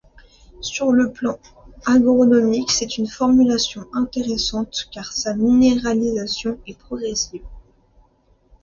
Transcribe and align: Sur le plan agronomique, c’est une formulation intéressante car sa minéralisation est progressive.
Sur 0.61 0.91
le 0.93 1.11
plan 1.11 1.37
agronomique, 1.85 2.71
c’est 2.71 2.97
une 2.97 3.05
formulation 3.05 3.85
intéressante 3.93 4.89
car 4.91 5.13
sa 5.13 5.35
minéralisation 5.35 6.57
est 6.65 6.75
progressive. 6.75 7.43